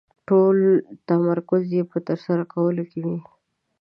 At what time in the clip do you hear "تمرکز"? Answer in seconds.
1.07-1.63